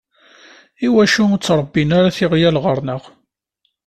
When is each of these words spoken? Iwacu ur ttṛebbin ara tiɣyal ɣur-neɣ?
Iwacu 0.87 1.23
ur 1.33 1.37
ttṛebbin 1.39 1.89
ara 1.97 2.15
tiɣyal 2.15 2.55
ɣur-neɣ? 2.63 3.03